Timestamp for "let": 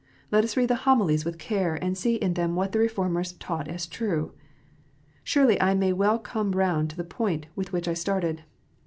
0.31-0.43